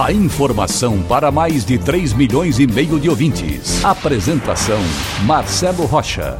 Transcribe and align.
A 0.00 0.10
informação 0.10 1.02
para 1.02 1.30
mais 1.30 1.66
de 1.66 1.78
3 1.78 2.14
milhões 2.14 2.58
e 2.58 2.66
meio 2.66 2.98
de 2.98 3.10
ouvintes. 3.10 3.84
Apresentação 3.84 4.78
Marcelo 5.26 5.84
Rocha. 5.84 6.38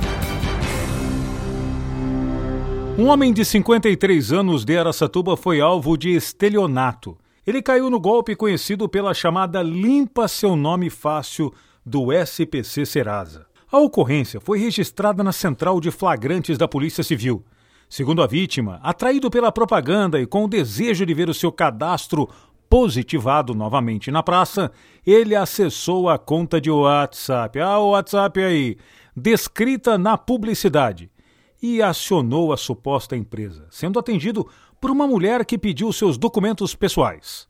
Um 2.99 3.09
homem 3.09 3.31
de 3.31 3.45
53 3.45 4.33
anos 4.33 4.65
de 4.65 4.77
Aracatuba 4.77 5.37
foi 5.37 5.61
alvo 5.61 5.99
de 5.99 6.11
estelionato. 6.11 7.17
Ele 7.47 7.61
caiu 7.61 7.91
no 7.91 8.01
golpe 8.01 8.35
conhecido 8.35 8.89
pela 8.89 9.13
chamada 9.13 9.63
Limpa 9.63 10.27
Seu 10.29 10.57
Nome 10.57 10.89
Fácil 10.89 11.53
do 11.85 12.11
SPC 12.11 12.87
Serasa. 12.87 13.47
A 13.71 13.79
ocorrência 13.79 14.41
foi 14.41 14.59
registrada 14.59 15.23
na 15.23 15.31
central 15.31 15.79
de 15.79 15.91
flagrantes 15.91 16.57
da 16.57 16.67
Polícia 16.67 17.05
Civil. 17.05 17.45
Segundo 17.89 18.23
a 18.23 18.27
vítima, 18.27 18.81
atraído 18.83 19.31
pela 19.31 19.53
propaganda 19.53 20.19
e 20.19 20.27
com 20.27 20.47
o 20.47 20.49
desejo 20.49 21.05
de 21.05 21.13
ver 21.13 21.29
o 21.29 21.35
seu 21.35 21.53
cadastro 21.53 22.27
positivado 22.73 23.55
novamente 23.55 24.11
na 24.11 24.23
praça, 24.23 24.73
ele 25.07 25.37
acessou 25.37 26.09
a 26.09 26.17
conta 26.17 26.59
de 26.59 26.71
WhatsApp, 26.71 27.61
ah, 27.61 27.79
o 27.79 27.91
WhatsApp 27.91 28.43
aí, 28.43 28.79
descrita 29.15 29.99
na 29.99 30.17
publicidade, 30.17 31.11
e 31.63 31.83
acionou 31.83 32.51
a 32.51 32.57
suposta 32.57 33.15
empresa, 33.15 33.67
sendo 33.69 33.99
atendido 33.99 34.49
por 34.81 34.91
uma 34.91 35.07
mulher 35.07 35.45
que 35.45 35.59
pediu 35.59 35.93
seus 35.93 36.17
documentos 36.17 36.75
pessoais. 36.75 37.47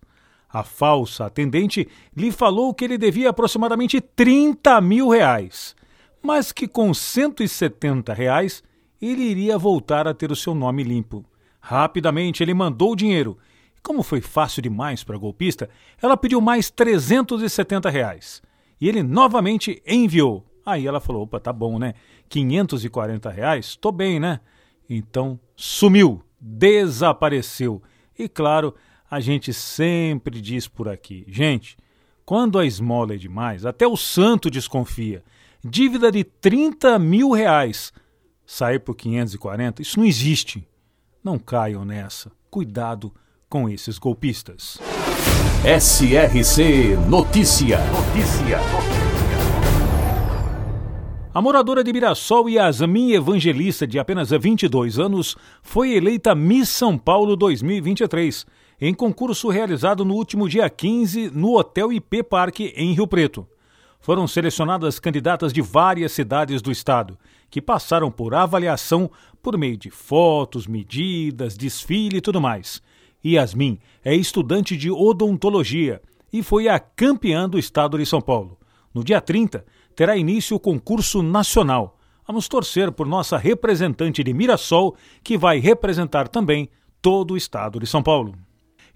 A 0.52 0.64
falsa 0.64 1.26
atendente 1.26 1.88
lhe 2.16 2.32
falou 2.32 2.74
que 2.74 2.84
ele 2.84 2.98
devia 2.98 3.30
aproximadamente 3.30 4.00
30 4.00 4.80
mil 4.80 5.08
reais 5.08 5.76
mas 6.22 6.52
que 6.52 6.68
com 6.68 6.94
170 6.94 8.14
reais 8.14 8.62
ele 9.00 9.22
iria 9.22 9.58
voltar 9.58 10.06
a 10.06 10.14
ter 10.14 10.30
o 10.30 10.36
seu 10.36 10.54
nome 10.54 10.84
limpo. 10.84 11.24
Rapidamente 11.60 12.42
ele 12.42 12.54
mandou 12.54 12.92
o 12.92 12.96
dinheiro. 12.96 13.36
Como 13.82 14.02
foi 14.02 14.20
fácil 14.20 14.62
demais 14.62 15.02
para 15.02 15.16
a 15.16 15.18
golpista, 15.18 15.68
ela 16.00 16.16
pediu 16.16 16.40
mais 16.40 16.70
370 16.70 17.90
reais. 17.90 18.42
E 18.80 18.88
ele 18.88 19.02
novamente 19.02 19.82
enviou. 19.86 20.46
Aí 20.64 20.86
ela 20.86 21.00
falou: 21.00 21.22
opa, 21.22 21.40
tá 21.40 21.52
bom, 21.52 21.78
né? 21.78 21.94
540 22.28 23.30
reais? 23.30 23.76
Tô 23.76 23.90
bem, 23.90 24.20
né? 24.20 24.40
Então 24.88 25.38
sumiu, 25.56 26.22
desapareceu. 26.40 27.82
E 28.18 28.28
claro, 28.28 28.74
a 29.10 29.20
gente 29.20 29.52
sempre 29.52 30.40
diz 30.40 30.68
por 30.68 30.88
aqui: 30.88 31.24
gente, 31.26 31.76
quando 32.24 32.58
a 32.58 32.64
esmola 32.64 33.14
é 33.14 33.18
demais, 33.18 33.66
até 33.66 33.86
o 33.86 33.96
santo 33.96 34.50
desconfia 34.50 35.24
dívida 35.64 36.10
de 36.10 36.24
30 36.24 36.98
mil 36.98 37.30
reais 37.30 37.92
sair 38.44 38.80
por 38.80 38.94
540, 38.96 39.82
isso 39.82 39.98
não 39.98 40.06
existe. 40.06 40.66
Não 41.22 41.38
caiam 41.38 41.84
nessa. 41.84 42.32
Cuidado 42.50 43.14
com 43.52 43.68
esses 43.68 43.98
golpistas. 43.98 44.78
SRC 45.62 46.96
Notícia. 47.06 47.80
Notícia. 47.92 48.58
A 51.34 51.42
moradora 51.42 51.84
de 51.84 51.92
Mirassol, 51.92 52.48
Yasmin 52.48 53.12
Evangelista, 53.12 53.86
de 53.86 53.98
apenas 53.98 54.30
22 54.30 54.98
anos, 54.98 55.36
foi 55.60 55.92
eleita 55.92 56.34
Miss 56.34 56.70
São 56.70 56.96
Paulo 56.96 57.36
2023, 57.36 58.46
em 58.80 58.94
concurso 58.94 59.50
realizado 59.50 60.02
no 60.02 60.14
último 60.14 60.48
dia 60.48 60.70
15 60.70 61.30
no 61.34 61.54
Hotel 61.58 61.92
IP 61.92 62.22
Parque, 62.22 62.72
em 62.74 62.94
Rio 62.94 63.06
Preto 63.06 63.46
foram 64.02 64.26
selecionadas 64.26 64.98
candidatas 64.98 65.52
de 65.52 65.62
várias 65.62 66.10
cidades 66.10 66.60
do 66.60 66.72
estado, 66.72 67.16
que 67.48 67.62
passaram 67.62 68.10
por 68.10 68.34
avaliação 68.34 69.08
por 69.40 69.56
meio 69.56 69.76
de 69.76 69.90
fotos, 69.90 70.66
medidas, 70.66 71.56
desfile 71.56 72.16
e 72.16 72.20
tudo 72.20 72.40
mais. 72.40 72.82
Yasmin 73.24 73.78
é 74.04 74.14
estudante 74.14 74.76
de 74.76 74.90
odontologia 74.90 76.00
e 76.32 76.42
foi 76.42 76.68
a 76.68 76.78
campeã 76.78 77.48
do 77.48 77.58
estado 77.58 77.98
de 77.98 78.06
São 78.06 78.20
Paulo. 78.20 78.58
No 78.94 79.04
dia 79.04 79.20
30, 79.20 79.64
terá 79.94 80.16
início 80.16 80.56
o 80.56 80.60
concurso 80.60 81.22
nacional. 81.22 81.98
Vamos 82.26 82.48
torcer 82.48 82.90
por 82.92 83.06
nossa 83.06 83.36
representante 83.36 84.22
de 84.22 84.32
Mirassol, 84.32 84.96
que 85.22 85.36
vai 85.36 85.58
representar 85.58 86.28
também 86.28 86.68
todo 87.00 87.34
o 87.34 87.36
estado 87.36 87.80
de 87.80 87.86
São 87.86 88.02
Paulo. 88.02 88.34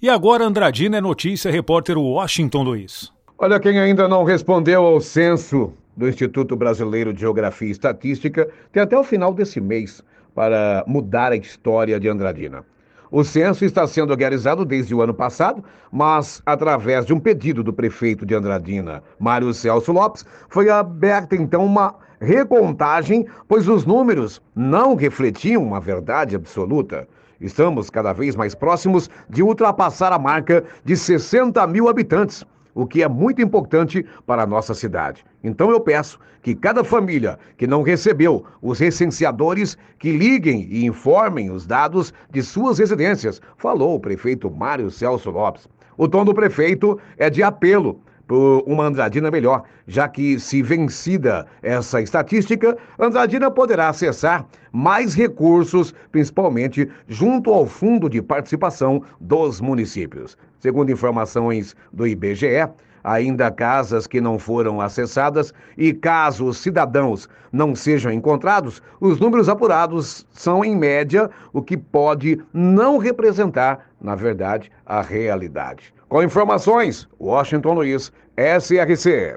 E 0.01 0.09
agora 0.09 0.45
Andradina 0.45 0.99
é 0.99 1.01
notícia, 1.01 1.51
repórter 1.51 1.99
Washington 1.99 2.63
Luiz. 2.63 3.13
Olha, 3.39 3.59
quem 3.59 3.79
ainda 3.79 4.07
não 4.07 4.25
respondeu 4.25 4.85
ao 4.87 5.01
censo 5.01 5.73
do 5.97 6.09
Instituto 6.09 6.55
Brasileiro 6.55 7.13
de 7.13 7.21
Geografia 7.21 7.69
e 7.69 7.71
Estatística 7.71 8.49
tem 8.71 8.83
até 8.83 8.97
o 8.97 9.05
final 9.05 9.33
desse 9.33 9.61
mês 9.61 10.03
para 10.35 10.85
mudar 10.87 11.33
a 11.33 11.37
história 11.37 11.99
de 11.99 12.09
Andradina. 12.09 12.65
O 13.11 13.23
censo 13.23 13.65
está 13.65 13.87
sendo 13.87 14.15
realizado 14.15 14.65
desde 14.65 14.95
o 14.95 15.01
ano 15.01 15.15
passado, 15.15 15.63
mas 15.93 16.43
através 16.45 17.07
de 17.07 17.15
um 17.15 17.21
pedido 17.21 17.63
do 17.63 17.73
prefeito 17.73 18.27
de 18.27 18.35
Andradina, 18.35 19.03
Mário 19.19 19.55
Celso 19.55 19.93
Lopes, 19.93 20.25
foi 20.49 20.69
aberta 20.69 21.37
então 21.37 21.65
uma 21.65 21.95
recontagem, 22.21 23.27
pois 23.47 23.69
os 23.69 23.85
números 23.85 24.43
não 24.55 24.97
refletiam 24.97 25.63
uma 25.63 25.81
verdade 25.81 26.35
absoluta. 26.35 27.07
Estamos 27.41 27.91
cada 27.91 28.13
vez 28.13 28.35
mais 28.35 28.55
próximos 28.55 29.09
de 29.29 29.43
ultrapassar 29.43 30.13
a 30.13 30.19
marca 30.19 30.65
de 30.85 30.97
60 30.97 31.65
mil 31.67 31.89
habitantes 31.89 32.45
o 32.77 32.87
que 32.87 33.03
é 33.03 33.09
muito 33.09 33.41
importante 33.41 34.05
para 34.27 34.43
a 34.43 34.47
nossa 34.47 34.75
cidade. 34.75 35.25
Então 35.43 35.71
eu 35.71 35.81
peço 35.81 36.21
que 36.43 36.55
cada 36.55 36.85
família 36.85 37.39
que 37.57 37.67
não 37.67 37.83
recebeu 37.83 38.45
os 38.61 38.79
recenseadores 38.79 39.79
que 39.99 40.13
liguem 40.13 40.69
e 40.71 40.85
informem 40.85 41.51
os 41.51 41.67
dados 41.67 42.13
de 42.31 42.43
suas 42.43 42.79
residências, 42.79 43.41
falou 43.57 43.97
o 43.97 44.01
prefeito 44.01 44.51
Mário 44.51 44.91
Celso 44.91 45.31
Lopes. 45.31 45.67
O 45.97 46.07
tom 46.07 46.25
do 46.25 46.35
prefeito 46.35 47.01
é 47.17 47.31
de 47.31 47.43
apelo 47.43 47.99
por 48.27 48.65
uma 48.67 48.85
Andradina 48.85 49.31
melhor, 49.31 49.63
já 49.87 50.09
que, 50.09 50.39
se 50.41 50.63
vencida 50.63 51.47
essa 51.63 52.01
estatística, 52.01 52.77
Andradina 52.99 53.51
poderá 53.51 53.89
acessar 53.89 54.47
mais 54.73 55.15
recursos, 55.15 55.95
principalmente 56.11 56.91
junto 57.07 57.53
ao 57.53 57.67
Fundo 57.67 58.09
de 58.09 58.21
Participação 58.21 59.03
dos 59.21 59.61
Municípios. 59.61 60.37
Segundo 60.59 60.91
informações 60.91 61.77
do 61.93 62.07
IBGE, 62.07 62.69
ainda 63.07 63.53
casas 63.53 64.07
que 64.07 64.21
não 64.21 64.37
foram 64.37 64.81
acessadas 64.81 65.55
e 65.79 65.95
caso 65.95 66.47
os 66.47 66.59
cidadãos 66.59 67.29
não 67.53 67.75
sejam 67.75 68.11
encontrados, 68.11 68.83
os 69.01 69.21
números 69.21 69.49
apurados 69.49 70.27
são 70.33 70.65
em 70.65 70.77
média, 70.77 71.31
o 71.53 71.63
que 71.63 71.77
pode 71.77 72.43
não 72.53 72.99
representar, 72.99 73.87
na 74.01 74.17
verdade, 74.17 74.73
a 74.85 75.01
realidade. 75.01 75.95
Com 76.09 76.23
informações, 76.23 77.09
Washington 77.21 77.75
Luiz, 77.75 78.13
SRC. 78.37 79.37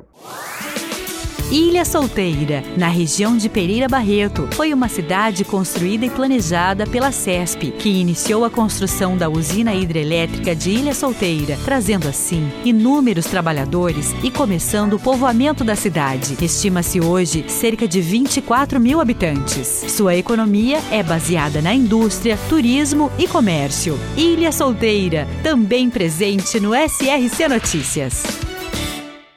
Ilha 1.52 1.84
Solteira, 1.84 2.64
na 2.78 2.90
região 2.90 3.36
de 3.36 3.50
Pereira 3.50 3.88
Barreto, 3.88 4.48
foi 4.52 4.72
uma 4.72 4.88
cidade 4.88 5.44
construída 5.44 6.06
e 6.06 6.10
planejada 6.10 6.86
pela 6.86 7.12
CESP, 7.12 7.72
que 7.72 7.90
iniciou 7.90 8.46
a 8.46 8.52
construção 8.52 9.18
da 9.18 9.28
usina 9.28 9.74
hidrelétrica 9.74 10.56
de 10.56 10.70
Ilha 10.70 10.94
Solteira, 10.94 11.58
trazendo 11.66 12.08
assim 12.08 12.48
inúmeros 12.64 13.26
trabalhadores 13.26 14.14
e 14.22 14.30
começando 14.30 14.94
o 14.94 15.00
povoamento 15.00 15.64
da 15.64 15.76
cidade. 15.76 16.38
Estima-se 16.40 17.02
hoje 17.02 17.44
cerca 17.48 17.88
de 17.88 18.00
24 18.00 18.80
mil 18.80 19.02
habitantes. 19.02 19.86
Sua 19.88 20.16
economia 20.16 20.80
é 20.92 21.02
baseada 21.02 21.64
na 21.64 21.74
indústria, 21.74 22.38
turismo 22.48 23.12
e 23.18 23.28
comércio. 23.28 24.00
Ilha 24.16 24.52
Solteira, 24.52 25.28
também 25.42 25.90
presente 25.90 26.60
no 26.60 26.76
SRC 26.76 27.48
Notícias. 27.48 28.49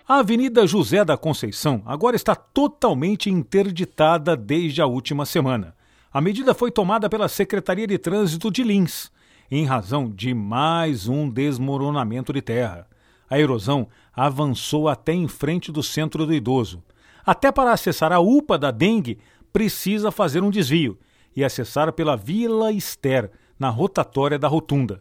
A 0.07 0.17
Avenida 0.17 0.67
José 0.67 1.05
da 1.05 1.17
Conceição 1.17 1.81
agora 1.87 2.17
está 2.17 2.35
totalmente 2.35 3.31
interditada 3.31 4.37
desde 4.37 4.83
a 4.83 4.87
última 4.87 5.25
semana. 5.25 5.77
A 6.13 6.21
medida 6.21 6.53
foi 6.53 6.73
tomada 6.73 7.09
pela 7.09 7.29
Secretaria 7.29 7.87
de 7.87 7.97
Trânsito 7.99 8.51
de 8.51 8.65
Lins, 8.65 9.13
em 9.49 9.65
razão 9.65 10.11
de 10.11 10.35
mais 10.35 11.07
um 11.07 11.31
desmoronamento 11.31 12.33
de 12.33 12.43
terra. 12.43 12.89
A 13.31 13.39
erosão 13.39 13.87
avançou 14.13 14.89
até 14.89 15.13
em 15.13 15.29
frente 15.29 15.71
do 15.71 15.85
centro 15.85 16.27
do 16.27 16.35
idoso. 16.35 16.83
Até 17.25 17.53
para 17.53 17.73
acessar 17.73 18.13
a 18.13 18.19
UPA 18.19 18.59
da 18.59 18.73
dengue, 18.73 19.21
precisa 19.53 20.11
fazer 20.11 20.43
um 20.43 20.51
desvio 20.51 20.99
e 21.35 21.45
acessar 21.45 21.93
pela 21.93 22.17
Vila 22.17 22.73
Ester, 22.73 23.31
na 23.57 23.69
rotatória 23.69 24.37
da 24.37 24.49
rotunda. 24.49 25.01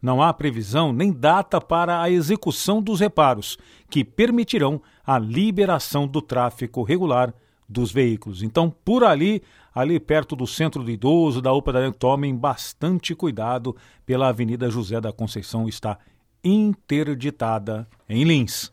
Não 0.00 0.22
há 0.22 0.32
previsão 0.32 0.92
nem 0.92 1.12
data 1.12 1.60
para 1.60 2.00
a 2.00 2.10
execução 2.10 2.82
dos 2.82 3.00
reparos, 3.00 3.58
que 3.90 4.04
permitirão 4.04 4.80
a 5.06 5.18
liberação 5.18 6.06
do 6.06 6.20
tráfego 6.20 6.82
regular 6.82 7.34
dos 7.68 7.90
veículos. 7.90 8.42
Então, 8.42 8.70
por 8.70 9.02
ali, 9.02 9.42
ali 9.74 9.98
perto 9.98 10.36
do 10.36 10.46
centro 10.46 10.82
do 10.82 10.90
idoso, 10.90 11.42
da 11.42 11.52
UPA 11.52 11.92
tomem 11.92 12.34
bastante 12.34 13.14
cuidado 13.14 13.76
pela 14.04 14.28
Avenida 14.28 14.70
José 14.70 15.00
da 15.00 15.12
Conceição, 15.12 15.68
está 15.68 15.98
interditada 16.44 17.88
em 18.08 18.24
Lins. 18.24 18.72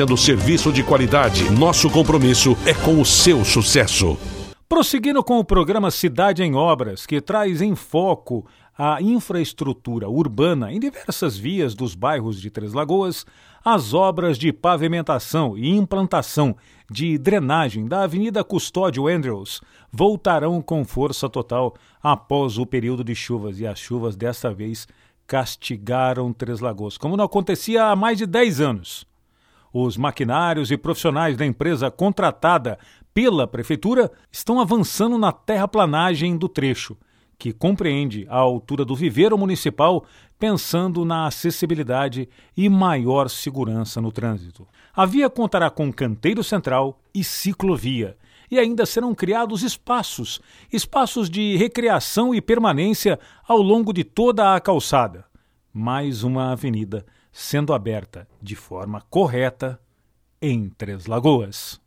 oferecendo 0.00 0.16
serviço 0.16 0.72
de 0.72 0.82
qualidade. 0.82 1.50
Nosso 1.50 1.90
compromisso 1.90 2.56
é 2.64 2.72
com 2.72 3.00
o 3.00 3.04
seu 3.04 3.44
sucesso. 3.44 4.16
Prosseguindo 4.68 5.22
com 5.22 5.38
o 5.38 5.44
programa 5.44 5.90
Cidade 5.90 6.42
em 6.42 6.54
Obras, 6.54 7.04
que 7.04 7.20
traz 7.20 7.60
em 7.60 7.74
foco 7.74 8.46
a 8.78 9.02
infraestrutura 9.02 10.08
urbana 10.08 10.72
em 10.72 10.80
diversas 10.80 11.36
vias 11.36 11.74
dos 11.74 11.94
bairros 11.94 12.40
de 12.40 12.50
Três 12.50 12.72
Lagoas, 12.72 13.26
as 13.62 13.92
obras 13.92 14.38
de 14.38 14.52
pavimentação 14.52 15.58
e 15.58 15.68
implantação 15.68 16.56
de 16.90 17.18
drenagem 17.18 17.86
da 17.86 18.04
Avenida 18.04 18.42
Custódio 18.42 19.06
Andrews 19.06 19.60
voltarão 19.92 20.62
com 20.62 20.84
força 20.84 21.28
total 21.28 21.74
após 22.02 22.56
o 22.56 22.64
período 22.64 23.04
de 23.04 23.14
chuvas 23.14 23.60
e 23.60 23.66
as 23.66 23.78
chuvas 23.78 24.16
desta 24.16 24.54
vez 24.54 24.88
castigaram 25.26 26.32
Três 26.32 26.60
Lagoas, 26.60 26.96
como 26.96 27.16
não 27.16 27.24
acontecia 27.24 27.84
há 27.84 27.96
mais 27.96 28.16
de 28.16 28.26
10 28.26 28.60
anos. 28.60 29.09
Os 29.72 29.96
maquinários 29.96 30.70
e 30.70 30.76
profissionais 30.76 31.36
da 31.36 31.46
empresa 31.46 31.90
contratada 31.90 32.78
pela 33.14 33.46
Prefeitura 33.46 34.10
estão 34.30 34.60
avançando 34.60 35.16
na 35.16 35.30
terraplanagem 35.30 36.36
do 36.36 36.48
trecho, 36.48 36.96
que 37.38 37.52
compreende 37.52 38.26
a 38.28 38.36
altura 38.36 38.84
do 38.84 38.94
viveiro 38.94 39.38
municipal, 39.38 40.04
pensando 40.38 41.04
na 41.04 41.26
acessibilidade 41.26 42.28
e 42.56 42.68
maior 42.68 43.30
segurança 43.30 44.00
no 44.00 44.10
trânsito. 44.10 44.66
A 44.94 45.06
via 45.06 45.30
contará 45.30 45.70
com 45.70 45.92
canteiro 45.92 46.42
central 46.42 47.00
e 47.14 47.22
ciclovia, 47.22 48.16
e 48.50 48.58
ainda 48.58 48.84
serão 48.84 49.14
criados 49.14 49.62
espaços, 49.62 50.40
espaços 50.72 51.30
de 51.30 51.56
recreação 51.56 52.34
e 52.34 52.40
permanência 52.40 53.18
ao 53.46 53.58
longo 53.58 53.92
de 53.92 54.02
toda 54.02 54.54
a 54.54 54.60
calçada. 54.60 55.24
Mais 55.72 56.24
uma 56.24 56.50
avenida 56.50 57.06
sendo 57.32 57.72
aberta 57.72 58.26
de 58.40 58.56
forma 58.56 59.02
correta 59.08 59.80
em 60.40 60.68
Três 60.70 61.06
Lagoas. 61.06 61.80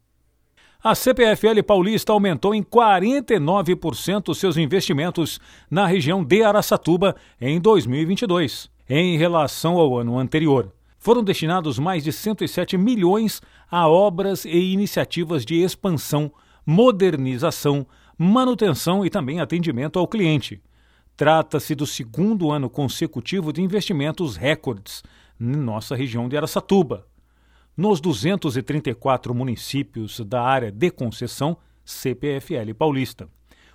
A 0.84 0.94
CPFL 0.96 1.64
Paulista 1.66 2.12
aumentou 2.12 2.54
em 2.54 2.62
49% 2.62 4.36
seus 4.36 4.58
investimentos 4.58 5.40
na 5.72 5.88
região 5.88 6.24
de 6.24 6.44
Araçatuba 6.44 7.16
em 7.40 7.60
2022, 7.60 8.70
em 8.90 9.18
relação 9.18 9.78
ao 9.78 9.98
ano 9.98 10.20
anterior. 10.20 10.74
Foram 11.00 11.24
destinados 11.24 11.80
mais 11.80 12.04
de 12.04 12.12
107 12.12 12.78
milhões 12.78 13.42
a 13.72 13.88
obras 13.88 14.44
e 14.44 14.74
iniciativas 14.74 15.46
de 15.46 15.56
expansão, 15.56 16.32
modernização, 16.66 17.88
manutenção 18.18 19.06
e 19.06 19.10
também 19.10 19.40
atendimento 19.40 19.98
ao 19.98 20.08
cliente. 20.08 20.62
Trata-se 21.16 21.76
do 21.76 21.86
segundo 21.86 22.52
ano 22.52 22.70
consecutivo 22.70 23.54
de 23.54 23.62
investimentos 23.62 24.36
recordes 24.36 25.02
nossa 25.40 25.96
região 25.96 26.30
de 26.30 26.38
Aracatuba. 26.38 27.08
Nos 27.76 28.00
234 28.00 29.34
municípios 29.34 30.20
da 30.20 30.42
área 30.42 30.72
de 30.72 30.92
concessão 30.92 31.58
CPFL 31.84 32.74
Paulista. 32.78 33.28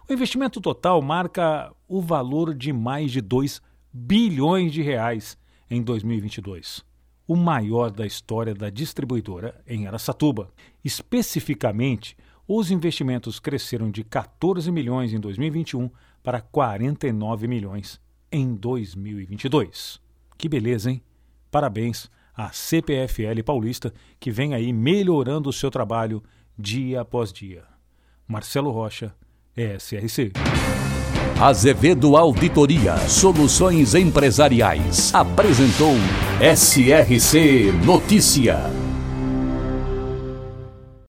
O 0.09 0.13
investimento 0.13 0.61
total 0.61 1.03
marca 1.03 1.73
o 1.87 2.01
valor 2.01 2.55
de 2.55 2.73
mais 2.73 3.11
de 3.11 3.21
2 3.21 3.61
bilhões 3.93 4.73
de 4.73 4.83
reais 4.83 5.37
em 5.71 5.83
2022, 5.83 6.85
o 7.27 7.37
maior 7.37 7.91
da 7.91 8.07
história 8.07 8.55
da 8.55 8.71
distribuidora 8.71 9.61
em 9.67 9.87
Aracatuba. 9.87 10.51
Especificamente, 10.83 12.17
os 12.47 12.71
investimentos 12.71 13.39
cresceram 13.39 13.91
de 13.91 14.03
14 14.03 14.73
milhões 14.73 15.13
em 15.13 15.21
2021 15.21 15.91
para 16.23 16.41
49 16.41 17.47
milhões 17.47 18.01
em 18.33 18.55
2022. 18.55 20.01
Que 20.39 20.49
beleza, 20.49 20.91
hein? 20.91 21.03
Parabéns 21.51 22.09
à 22.37 22.51
CPFL 22.53 23.43
Paulista, 23.45 23.93
que 24.21 24.31
vem 24.31 24.55
aí 24.55 24.73
melhorando 24.73 25.49
o 25.49 25.53
seu 25.53 25.71
trabalho 25.71 26.23
dia 26.57 27.01
após 27.01 27.33
dia. 27.33 27.65
Marcelo 28.27 28.71
Rocha, 28.71 29.15
SRC. 29.57 30.33
Azevedo 31.41 32.17
Auditoria 32.17 32.97
Soluções 33.09 33.95
Empresariais 33.95 35.15
apresentou 35.15 35.95
SRC 36.41 37.73
Notícia. 37.85 38.88